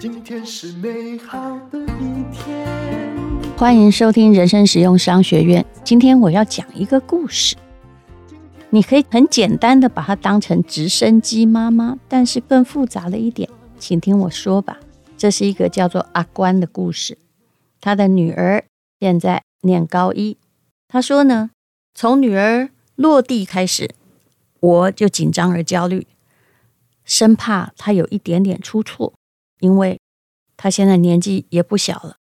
[0.00, 2.66] 今天是美好的一天。
[3.56, 5.64] 欢迎收听人生实用商学院。
[5.84, 7.54] 今天我要讲一个故事，
[8.70, 13.48] 你可以很简单的把它当成直升机妈妈，但是更复杂了一点，
[13.78, 14.78] 请听我说吧。
[15.16, 17.16] 这是一个叫做阿关的故事。
[17.80, 18.64] 他的女儿
[18.98, 20.36] 现在念高一。
[20.88, 21.50] 他说呢，
[21.94, 23.90] 从女儿落地开始，
[24.60, 26.06] 我就紧张而焦虑，
[27.04, 29.14] 生怕她有一点点出错，
[29.60, 30.00] 因为
[30.56, 32.16] 她现在年纪也不小了。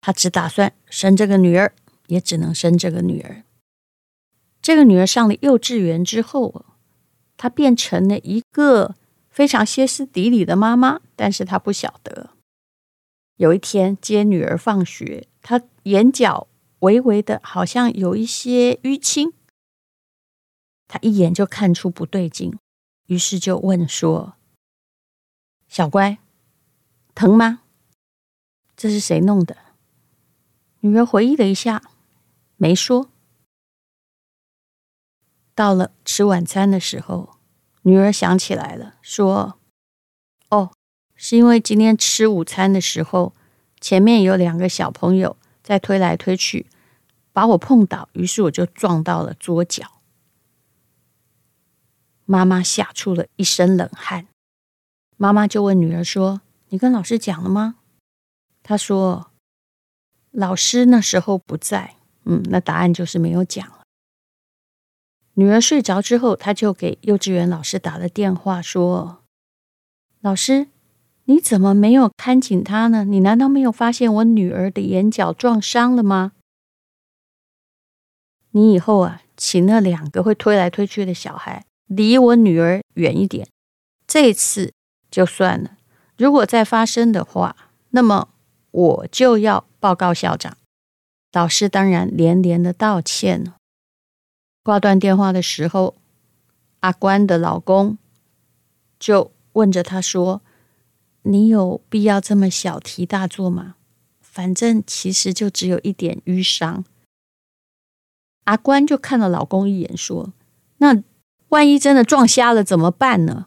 [0.00, 1.72] 他只打算生这个女儿，
[2.08, 3.44] 也只能生这个女儿。
[4.60, 6.64] 这个女儿上了幼稚园之后，
[7.36, 8.96] 她变成了一个
[9.30, 12.30] 非常歇斯底里的妈妈，但是她不晓得。
[13.36, 16.48] 有一天接女儿放学，她眼角
[16.80, 19.32] 微微的，好像有一些淤青。
[20.92, 22.58] 他一眼就看出不对劲，
[23.06, 24.34] 于是就问说
[25.66, 26.18] ：“小乖，
[27.14, 27.62] 疼吗？
[28.76, 29.56] 这是谁弄的？”
[30.80, 31.82] 女儿回忆了一下，
[32.56, 33.08] 没说。
[35.54, 37.38] 到了吃晚餐的时候，
[37.84, 39.58] 女儿想起来了，说
[40.50, 40.74] ：“哦，
[41.14, 43.34] 是因为今天吃午餐的时候，
[43.80, 46.66] 前面有两个小朋友在推来推去，
[47.32, 49.86] 把我碰倒，于是我就撞到了桌角。”
[52.32, 54.26] 妈妈吓出了一身冷汗。
[55.18, 57.76] 妈妈就问女儿说：“你跟老师讲了吗？”
[58.64, 59.28] 她说。
[60.34, 63.82] 老师那时候不在，嗯，那答案就是没有讲了。
[65.34, 69.18] 女儿睡着之后，她就给幼稚园老师打了电话，说
[70.24, 70.68] ：“老师，
[71.26, 73.04] 你怎么没有看紧她呢？
[73.04, 76.32] 你难道没有发现我女儿的眼角撞伤了吗？
[78.52, 83.48] 你以后啊，请那两个会推来推去的小孩离我女儿远一点。
[84.06, 84.72] 这次
[85.10, 85.76] 就算了，
[86.16, 87.56] 如果再发生的话，
[87.90, 88.28] 那么
[88.70, 90.56] 我就要。”报告校长，
[91.32, 93.56] 老师当然连连的道歉了。
[94.62, 95.96] 挂断电话的时候，
[96.78, 97.98] 阿关的老公
[99.00, 100.40] 就问着他说
[101.26, 103.74] ：“你有必要这么小题大做吗？
[104.20, 106.84] 反正其实就只有一点淤伤。”
[108.46, 110.32] 阿关就看了老公一眼，说
[110.78, 111.02] ：“那
[111.52, 113.46] 万一真的撞瞎了怎么办呢？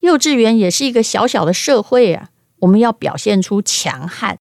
[0.00, 2.30] 幼稚园也是一个小小的社会啊，
[2.60, 4.38] 我们要表现出强悍。”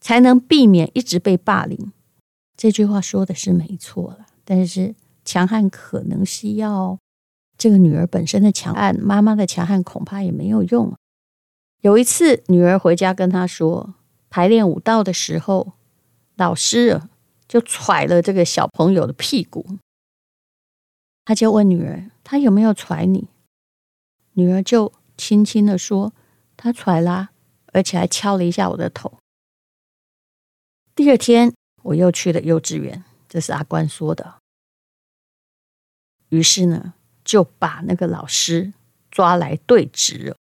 [0.00, 1.92] 才能避免一直被霸凌。
[2.56, 4.94] 这句话说的是没错了，但是
[5.26, 6.98] 强悍可能是要
[7.58, 10.94] 这个女儿本身的强悍，妈妈的强悍恐怕也没有用。
[11.82, 13.92] 有一次，女儿回家跟她说，
[14.30, 15.72] 排练舞蹈的时候，
[16.36, 17.02] 老师
[17.46, 19.66] 就踹了这个小朋友的屁股。
[21.24, 23.28] 他就问女儿：“他有没有踹你？”
[24.34, 26.12] 女儿就轻轻的说
[26.56, 27.30] ：“他踹啦，
[27.72, 29.18] 而且还敲了一下我的头。”
[30.94, 34.36] 第二天，我又去了幼稚园，这是阿关说的。
[36.30, 36.94] 于是呢，
[37.24, 38.72] 就把那个老师
[39.10, 40.36] 抓来对质。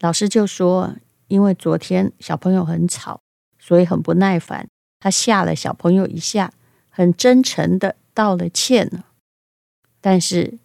[0.00, 0.96] 老师就说
[1.28, 3.20] ：“因为昨天小朋友很吵，
[3.58, 4.68] 所以很不耐烦，
[5.00, 6.52] 他吓了小朋友一下，
[6.88, 9.06] 很真诚的道了歉了。
[10.00, 10.58] 但是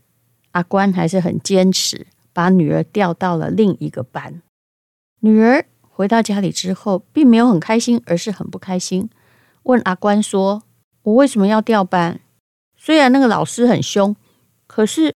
[0.51, 4.41] 阿关还是很坚持，把女儿调到了另一个班。
[5.19, 9.11] 女儿。”回到家里之后，并没有很开心，而是很不开心。
[9.61, 10.63] 问阿关说
[11.03, 12.19] ：“我为什么要调班？
[12.75, 14.15] 虽然那个老师很凶，
[14.65, 15.13] 可是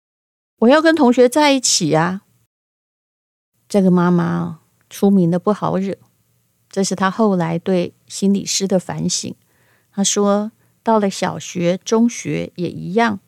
[0.58, 2.22] 我要跟同学在一起啊。”
[3.69, 5.96] 这个妈妈出名的不好惹，
[6.69, 9.32] 这是她后来对心理师的反省。
[9.92, 10.50] 她说
[10.82, 13.20] ：“到了小学、中学也一样。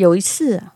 [0.00, 0.74] 有一次啊，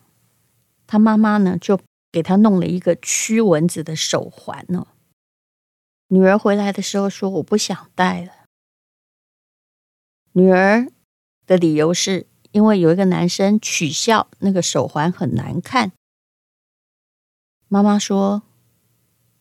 [0.87, 1.81] 她妈妈呢就
[2.13, 4.87] 给他弄了一个驱蚊子的手环呢。”
[6.09, 8.33] 女儿回来的时候说：“我不想戴了。”
[10.33, 10.89] 女儿
[11.47, 15.93] 的理由是因为有一个男生取笑那个手环很难看。
[17.69, 18.43] 妈妈说：“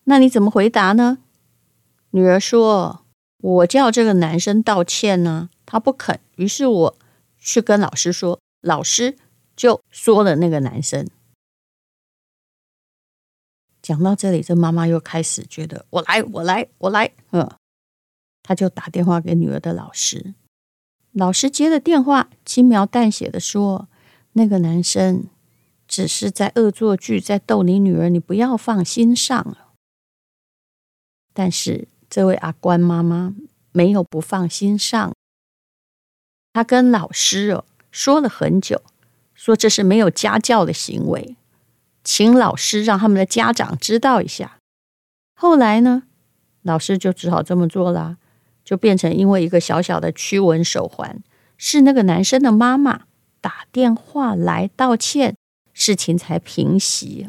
[0.06, 1.18] 那你怎么回答呢？”
[2.12, 3.06] 女儿说
[3.42, 6.22] ：“我叫这个男生道歉呢，他不肯。
[6.38, 6.98] 于是我
[7.38, 9.18] 去跟老师说，老师
[9.56, 11.08] 就说了那个男生。”
[13.82, 17.52] 讲到这里，这妈妈又开始觉得我来，我来，我来，嗯，
[18.42, 20.34] 她就打电话给女儿的老师，
[21.12, 23.90] 老师接了电话，轻描淡写的说
[24.34, 25.28] ：“那个男生
[25.86, 29.58] 只是在恶作剧，在逗你女儿，你不要放心上。”
[31.34, 33.36] 但是这位阿关妈妈
[33.74, 35.14] 没有不放心上，
[36.54, 38.82] 她跟老师哦说了很久，
[39.44, 41.36] 说这是没有家教的行为，
[42.02, 44.58] 请老师让他们的家长知道一下。
[45.36, 46.04] 后来呢，
[46.62, 48.16] 老师就只好这么做了，
[48.64, 51.22] 就变成因为一个小小的驱蚊手环，
[51.58, 53.02] 是那个男生的妈妈
[53.42, 55.36] 打电话来道歉，
[55.74, 57.28] 事情才平息。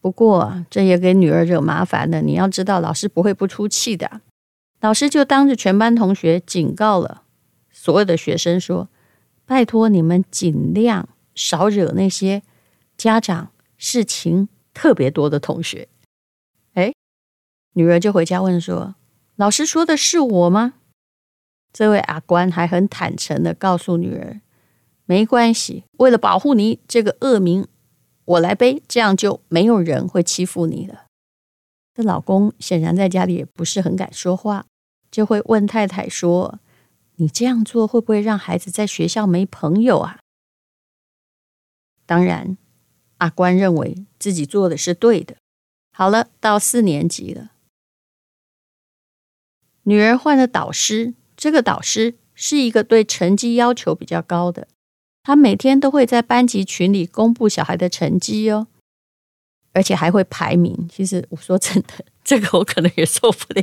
[0.00, 2.20] 不过这也给女儿惹麻烦了。
[2.20, 4.20] 你要知道，老师不会不出气的。
[4.80, 7.22] 老师就当着全班同学警告了
[7.72, 8.88] 所有的学生说
[9.50, 12.44] ：“拜托你们尽量少惹那些
[12.96, 15.88] 家长事情特别多的同学。”
[16.74, 16.92] 哎，
[17.72, 18.94] 女儿就回家问说
[19.34, 20.74] ：“老师说的是我吗？”
[21.74, 24.40] 这位阿官还很坦诚地告诉女儿
[25.04, 27.66] ：“没关系，为了保护你这个恶名。”
[28.26, 31.06] 我来背，这样就没有人会欺负你了。
[31.92, 34.66] 这老公显然在家里也不是很敢说话，
[35.10, 36.60] 就会问太太说
[37.20, 40.18] ：“你这样做会不会让孩子在学校没朋友啊？”
[42.04, 42.56] 当然，
[43.18, 45.36] 阿关认为自己做的是对的。
[45.92, 47.52] 好了，到四年级了，
[49.82, 54.66] 女儿换了导师，这个导师是一个对成绩要求比较高的。
[55.22, 58.68] 他每天都会在班级群里公布小孩的成绩哦，
[59.72, 60.88] 而且还会排名。
[60.90, 63.62] 其实我说真的，这个我可能也受不了。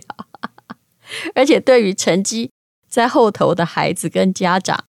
[1.33, 2.51] 而且对于成绩
[2.87, 4.85] 在后头的孩子跟家长，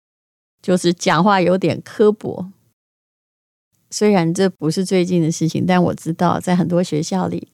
[0.62, 2.52] 就是讲话有点刻薄。
[3.90, 7.50] 虽然这不是最近的事情，但我知道在很多学校里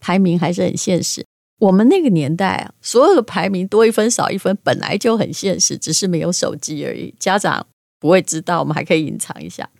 [0.00, 1.26] 排名还是很现实。
[1.58, 7.14] 我们那个年代啊，所有的排名多一分少一分本来就很现实，只是没有手机而已。
[7.18, 7.66] 家长。
[8.00, 9.70] 不会知道，我们还可以隐藏一下。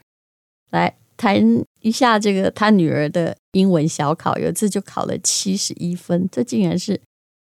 [0.71, 1.37] 来谈
[1.81, 7.01] 一下这个他女儿的英文小考，有一次就考了七十一分，这竟然是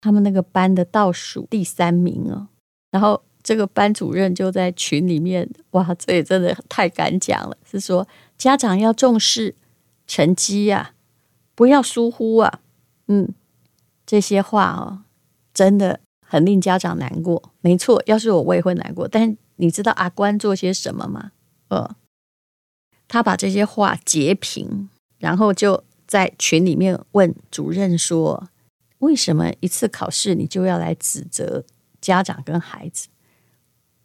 [0.03, 2.49] 他们那个班的倒数第三名哦。
[2.91, 8.05] 然后这个班主任就在群里面，哇，这也真的太敢讲了，是说
[8.37, 9.55] 家长要重视
[10.05, 10.93] 成绩呀，
[11.55, 12.59] 不要疏忽啊。
[13.07, 13.33] 嗯，
[14.05, 15.03] 这些话哦，
[15.53, 17.51] 真的很令家长难过。
[17.61, 19.37] 没错，要是我，我也会难过，但。
[19.57, 21.31] 你知道阿关做些什么吗？
[21.67, 21.95] 呃，
[23.07, 24.89] 他把这些话截屏，
[25.19, 28.49] 然后就在群里面问主任说
[29.03, 31.63] ：“为什么一次考试你就要来指责
[31.99, 33.09] 家长跟孩子？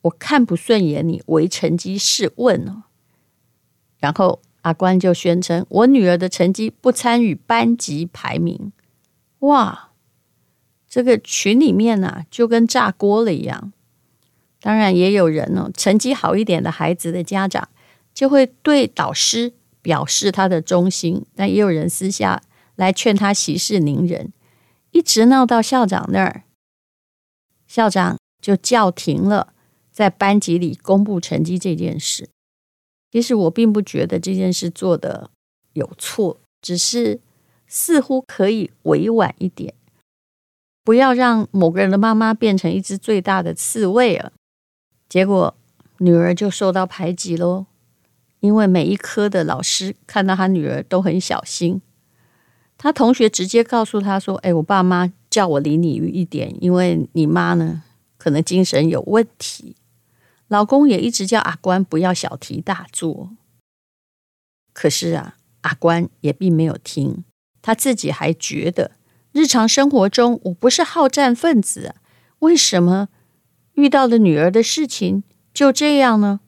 [0.02, 2.82] 我看不顺眼你唯成绩是问哦。”
[3.98, 8.72] 然后阿关就宣称：“我女儿的成绩不参与班级排名。”
[9.40, 9.90] 哇，
[10.88, 13.72] 这个群里面呢，就跟炸锅了一样。
[14.60, 17.68] 当然也有人哦，成绩好一点的孩子的家长
[18.12, 22.42] 就会对导师表示他的忠心，但也有人私下
[22.74, 24.32] 来劝他息事宁人，
[24.90, 26.44] 一直闹到校长那儿，
[27.66, 29.52] 校长就叫停了
[29.90, 32.28] 在班级里公布成绩这件事。
[33.10, 35.30] 其实我并不觉得这件事做得
[35.72, 37.20] 有错，只是
[37.66, 39.74] 似乎可以委婉一点，
[40.84, 44.32] 不要让某个人的妈妈变成一只最大的刺猬了。
[45.08, 45.56] 结果
[45.98, 47.66] 女儿就受到排挤喽，
[48.40, 51.80] 因为每一科的老师看到她女儿都很小心。
[52.78, 57.82] 她同学直接告诉她说：“哎，我爸妈叫我离你远一点，因为你妈呢
[58.16, 59.76] 可能精神有问题。”
[60.48, 63.30] 老公也一直叫阿关不要小题大做。
[64.72, 67.24] 可是啊，阿关也并没有听，
[67.60, 68.92] 他自己还觉得
[69.32, 71.96] 日常生活中我不是好战分子啊，
[72.38, 73.08] 为什么？
[73.74, 76.40] 遇到了女儿的事情就这样呢，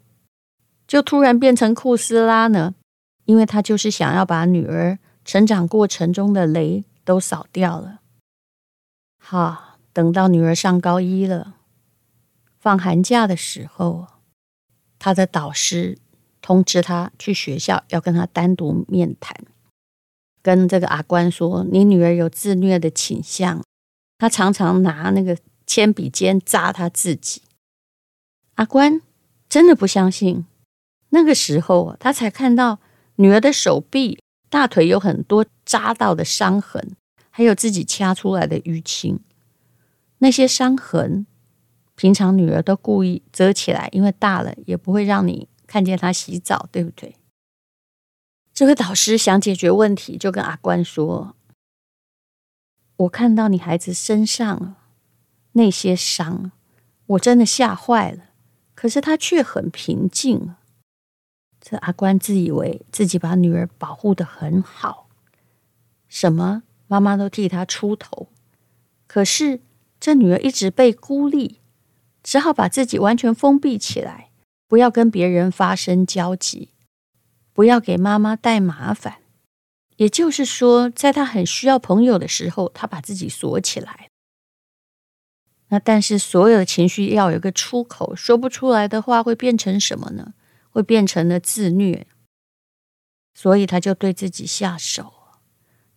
[0.89, 2.75] 就突然变成库斯拉呢？
[3.27, 8.01] 因为他就是想要把女儿成长过程中的雷都扫掉了。
[9.19, 11.57] 好，等到女儿上高一了，
[12.59, 14.07] 放寒假的时候，
[14.99, 15.99] 他的导师
[16.41, 19.37] 通知他去学校要跟他单独面谈，
[20.43, 23.63] 跟这个阿关说：“你女儿有自虐的倾向，
[24.19, 25.37] 他常常拿那个。”
[25.67, 27.43] 铅笔尖扎他自己，
[28.57, 29.01] 阿关
[29.49, 30.45] 真的不相信。
[31.11, 32.81] 那个时候，他才看到
[33.15, 34.20] 女儿的手臂、
[34.51, 36.95] 大腿有很多扎到的伤痕，
[37.31, 39.21] 还有自己掐出来的淤青。
[40.19, 41.25] 那些伤痕，
[41.95, 47.17] 平常女儿都故意遮起来，因为大了也不会让你看见她洗澡，对不对？
[48.53, 51.35] 这位导师想解决问题，就跟阿关说
[52.97, 54.75] ：“我看到你孩子身上。”
[55.53, 56.53] 那些伤，
[57.07, 58.27] 我真的吓坏了。
[58.75, 60.55] 可是他却很平静。
[61.71, 65.07] 这阿关自以为自己把女儿保护的很好，
[66.09, 68.27] 什么妈妈都替他出头。
[69.07, 69.61] 可是
[70.01, 71.61] 这女儿一直被孤立，
[72.25, 74.31] 只好把自己完全封闭起来，
[74.67, 76.71] 不要跟别人发生交集，
[77.53, 79.19] 不要给妈妈带麻烦。
[79.99, 84.09] 也就是说，在他很需要朋友的时候，他把自己锁起来。
[85.69, 90.35] 那但是所有的情绪要有个出口，说不出来的话会变成什么呢？
[90.81, 92.07] 会变成了自虐。
[93.35, 95.13] 所以他就对自己下手。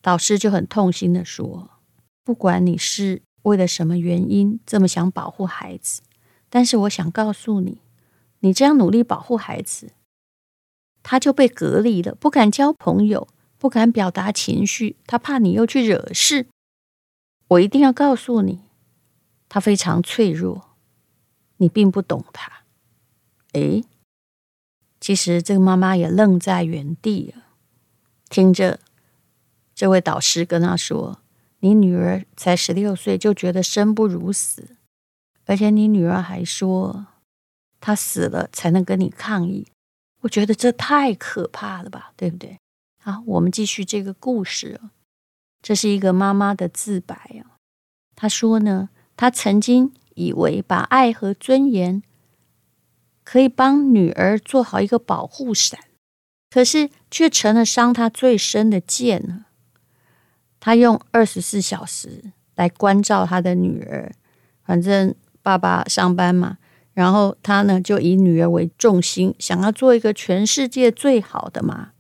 [0.01, 1.71] 导师就很痛心地说
[2.23, 6.01] ：“不管你是为了什么原因这么想保护孩子，
[6.49, 7.81] 但是我想告诉你，
[8.39, 9.93] 你这样努力保护孩子，
[11.01, 13.27] 他就被隔离了，不敢交朋友。”
[13.63, 16.47] 不敢表达情绪，他怕你又去惹事。
[17.47, 18.59] 我一定要告诉你，
[19.47, 20.75] 他非常脆弱，
[21.55, 22.65] 你并不懂他。
[23.53, 23.85] 诶，
[25.03, 27.43] 其实这个妈妈也愣在原地了，
[28.29, 28.79] 听着
[29.75, 31.19] 这位导师跟她说
[31.59, 34.77] ：“你女儿才十六岁，就觉得生不如死，
[35.45, 37.07] 而且你女儿还说，
[37.81, 39.67] 她死了才能跟你抗议。”
[40.23, 42.57] 我觉得这太可怕了吧，对不对？
[43.01, 44.79] 好，我们继续这个故事。
[45.61, 47.59] 这是一个妈妈的自白啊。
[48.15, 52.01] 她说呢，她曾经以为把爱和尊严
[53.23, 55.79] 可以帮女儿做好一个保护伞，
[56.49, 59.45] 可是却成了伤她最深的剑呢。
[60.59, 64.13] 他用二十四小时来关照他的女儿，
[64.63, 66.57] 反正爸爸上班嘛，
[66.93, 71.91] 然后他呢就以女儿为重心，想要做一个全世界最好的妈。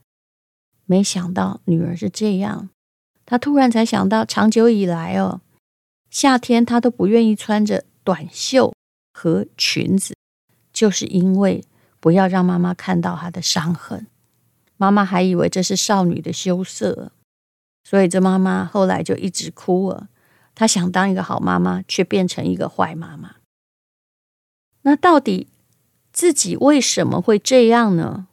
[0.85, 2.69] 没想到女儿是这样，
[3.25, 5.41] 他突然才想到，长久以来哦，
[6.09, 8.73] 夏天他都不愿意穿着短袖
[9.11, 10.15] 和裙子，
[10.83, 11.63] 就是因为
[12.01, 14.05] 不要让妈妈看到她的伤痕。
[14.75, 17.13] 妈妈还以为这是少女的羞涩，
[17.85, 20.09] 所以这妈妈后来就一直哭了。
[20.53, 23.35] 她想当一个好妈妈，却变成一个坏妈妈。
[24.81, 25.47] 那到底
[26.11, 28.27] 自己为什么会这样呢？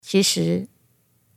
[0.00, 0.66] 其实。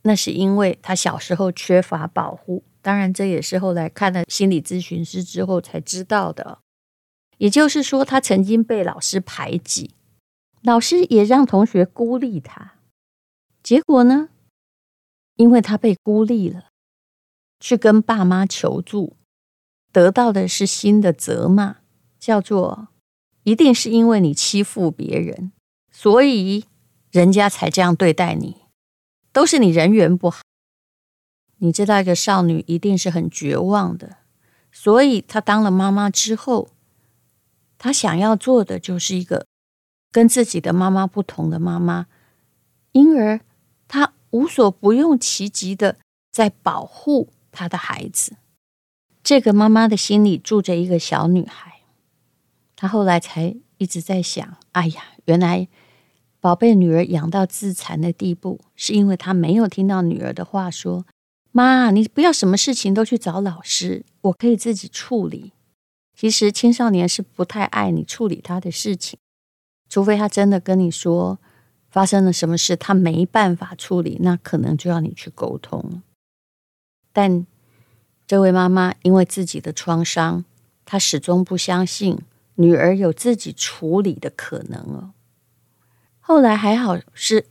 [0.06, 6.58] 那是因为她小时候缺乏保护，当然这也是后来看了心理咨询师之后才知道的。
[7.38, 9.92] 也就是说，她曾经被老师排挤，
[10.64, 12.76] 老师也让同学孤立他。
[13.62, 14.30] 结果呢，
[15.36, 16.70] 因为他被孤立了，
[17.60, 19.16] 去跟爸妈求助，
[19.92, 21.76] 得到的是新的责骂，
[22.18, 22.88] 叫做
[23.44, 25.52] “一定是因为你欺负别人，
[25.92, 26.64] 所以
[27.10, 28.62] 人家才这样对待你。”
[29.32, 30.40] 都是你人缘不好，
[31.58, 34.16] 你知道一个少女一定是很绝望的，
[34.72, 36.70] 所以她当了妈妈之后，
[37.76, 39.46] 她想要做的就是一个
[40.14, 42.06] 跟自己的妈妈不同的妈妈，
[42.92, 43.40] 因而
[43.88, 45.96] 她无所不用其极的
[46.30, 48.36] 在保护她的孩子。
[49.24, 51.80] 这个妈妈的心里住着一个小女孩，
[52.76, 55.66] 她后来才一直在想：哎呀，原来。
[56.38, 61.06] 宝贝女儿养到自残的地步，是因为她没有听到女儿的话，说
[61.52, 65.52] ：“妈，你不要什么事情都去找老师，我可以自己处理。”
[66.14, 69.18] 其实青少年是不太爱你处理他的事情，
[69.88, 71.38] 除非他真的跟你说
[71.90, 76.02] 发生了什么事，他没办法处理，那可能就要你去沟通。
[77.12, 77.46] 但
[78.26, 80.44] 这位妈妈因为自己的创伤，
[80.84, 82.18] 她始终不相信
[82.56, 85.12] 女儿有自己处理的可能哦。
[86.18, 87.46] 后来还好是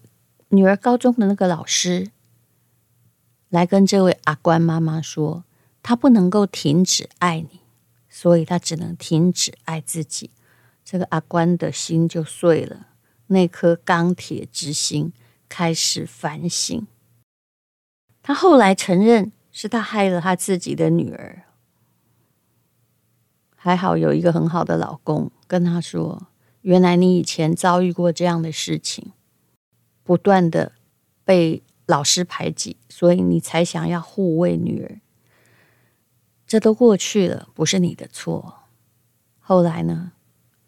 [0.49, 2.09] 女儿高中的那个老师
[3.49, 5.45] 来跟这位阿关妈妈说，
[5.81, 7.61] 她不能够停止爱你，
[8.09, 10.31] 所以她只能停止爱自己。
[10.83, 12.87] 这个阿关的心就碎了，
[13.27, 15.13] 那颗钢铁之心
[15.47, 16.85] 开始反省。
[18.21, 21.43] 他后来承认是他害了他自己的女儿，
[23.55, 26.27] 还好有一个很好的老公跟他说。
[26.61, 29.11] 原来你以前遭遇过这样的事情，
[30.01, 30.71] 不断的
[31.25, 35.01] 被老师排挤，所以你才想要护卫女儿。
[36.47, 38.59] 这都过去了，不是你的错。
[39.41, 40.12] 后来呢，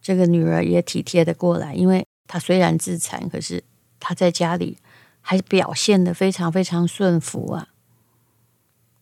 [0.05, 3.63] 这个女儿也体贴的过来，因为她虽然自残，可是
[4.00, 4.77] 她在家里
[5.19, 7.69] 还表现的非常非常顺服啊。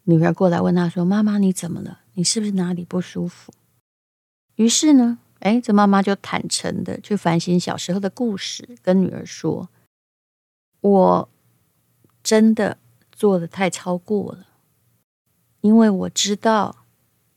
[0.05, 2.00] 女儿过来问她说：“妈妈，你怎么了？
[2.13, 3.51] 你是不是哪里不舒服？”
[4.55, 5.19] 于是呢。
[5.39, 9.67] 哎，这妈妈就坦诚的去反省小时候的故事，跟女儿说
[10.79, 11.29] ：“我
[12.24, 12.77] 真的
[13.12, 14.48] 做的太超过了，
[15.60, 16.86] 因为我知道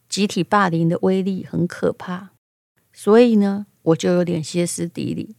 [0.08, 2.30] 集体霸凌的威力很可怕，
[2.96, 5.36] 所以呢，我就有点歇斯底里，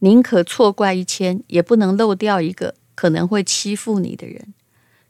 [0.00, 4.52] 宁可错怪一千，也不能漏掉一个可能会欺负你的人，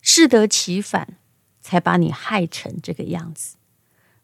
[0.03, 1.17] 适得其反，
[1.63, 3.57] 才把你害成这个样子。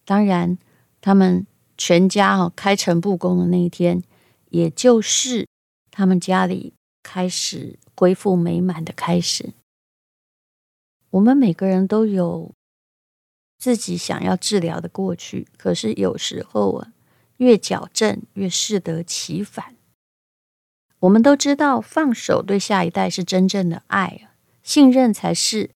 [0.05, 0.59] 当然，
[1.00, 1.47] 他们。”
[1.83, 4.02] 全家哦开诚布公的那一天，
[4.50, 5.49] 也就是
[5.90, 9.55] 他们家里开始恢复美满的开始。
[11.09, 12.52] 我们每个人都有
[13.61, 16.93] 自己想要治疗的过去，可是有时候啊，
[17.37, 19.76] 越矫正越适得其反。
[21.00, 24.31] 我们都知道，放手对下一代是真正的爱，
[24.62, 25.71] 信任才是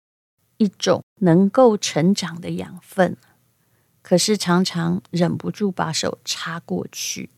[0.57, 3.17] 一种能够成长的养分。
[4.01, 7.29] 可是常常忍不住把手插过去。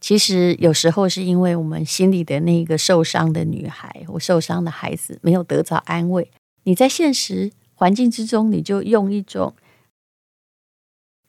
[0.00, 6.30] 其实有时候是因为我们心里的那个受伤的女孩，或受伤的孩子没有得到安慰。
[6.64, 9.54] 你在现实环境之中，你就用一种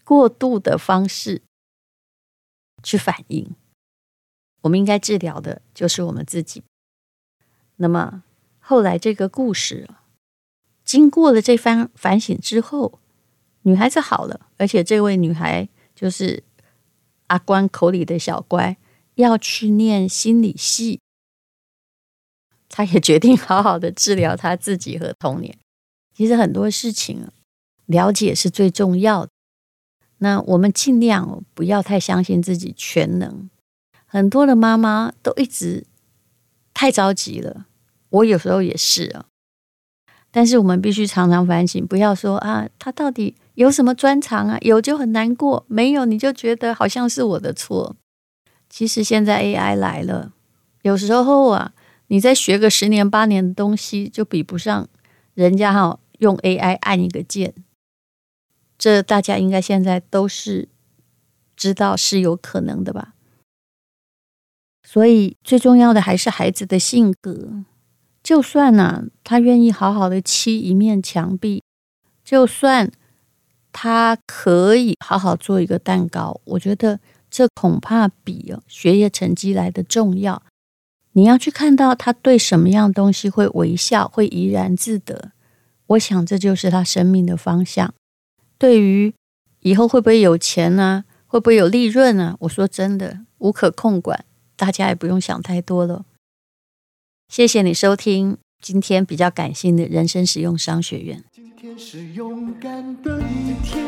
[0.03, 1.43] 过度的方式
[2.81, 3.55] 去反应。
[4.61, 6.63] 我们应该治疗的就是我们自己。
[7.75, 8.23] 那么
[8.57, 9.87] 后来这个故事，
[10.83, 12.99] 经过了这番反省之后，
[13.61, 16.43] 女孩子好了，而且这位女孩就是
[17.27, 18.75] 阿关口里的小乖，
[19.13, 20.99] 要去念心理系。
[22.67, 25.55] 她也决定好好的治疗她自己和童年。
[26.19, 27.29] 其实很多事情
[27.85, 29.31] 了解是最重要的。
[30.17, 33.49] 那我们尽量不要太相信自己全能。
[34.05, 35.85] 很多的妈妈都一直
[36.73, 37.67] 太着急了，
[38.09, 39.27] 我有时候也是啊。
[40.29, 44.57] 但是我们必须常常反省，不要说啊，他到底有什么专长啊？
[44.59, 47.95] 有就很难过，没有你就觉得好像是我的错。
[48.69, 50.33] 其实现在 AI 来了，
[50.81, 51.71] 有时候啊，
[52.07, 54.85] 你再学个十年八年的东西，就比不上
[55.33, 57.53] 人家哈用 AI 按一个键。
[58.77, 60.69] 这大家应该现在都是
[61.57, 63.13] 知道是有可能的吧？
[64.87, 67.63] 所以最重要的还是孩子的性格。
[68.23, 71.63] 就算呢、他愿意好好的漆一面墙壁，
[72.23, 72.91] 就算
[73.71, 76.99] 他可以好好做一个蛋糕，我觉得
[77.29, 80.41] 这恐怕比学业成绩来的重要。
[81.13, 85.31] 你要去看到他对什么样东西会微笑，会怡然自得。
[85.89, 87.93] 我想这就是他生命的方向。
[88.57, 89.13] 对于
[89.61, 94.25] 以后会不会有钱呢、会不会有利润呢、我说真的，无可控管。
[94.55, 96.05] 大家也不用想太多了。
[97.27, 101.23] 谢谢你收听今天比较感性的人生实用商学院。
[101.31, 103.85] 今天是勇敢的一天，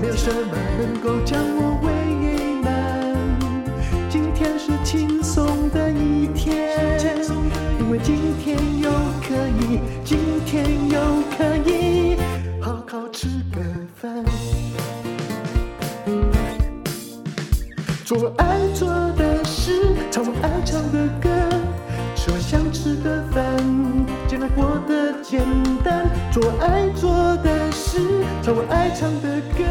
[0.00, 1.90] 没有什么能够将我为
[2.62, 2.70] 难。
[4.08, 6.78] 今天是轻松的一天，
[7.80, 8.56] 因为今天，
[10.50, 11.00] 天又
[11.38, 12.16] 可以
[12.60, 13.60] 好好吃个
[13.94, 14.24] 饭。
[18.04, 21.30] 做爱做的事，唱我爱唱的歌，
[22.16, 23.44] 吃我想吃的饭，
[24.26, 25.40] 尽量过得简
[25.84, 26.10] 单。
[26.32, 27.12] 做爱做
[27.44, 28.00] 的事，
[28.42, 29.62] 唱我爱唱的歌，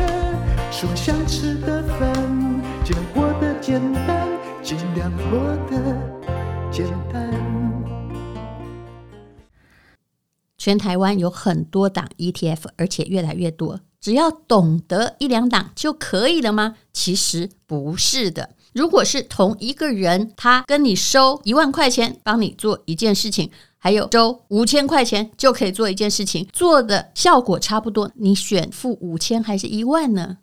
[0.72, 2.14] 吃我想吃的饭，
[2.86, 4.26] 尽量过得简单，
[4.64, 5.94] 尽量过得
[6.72, 7.39] 简单。
[10.60, 13.80] 全台湾有很多档 ETF，而且越来越多。
[14.00, 16.76] 只要懂得一两档就可以了吗？
[16.94, 18.52] 其实不是的。
[18.74, 23.50] 如果是同一个人，他跟你收一万块钱，帮你做一件事情。
[23.82, 30.38] 还有收五千块钱就可以做一件事情，做的效果差不多，你选付五千还是一万呢？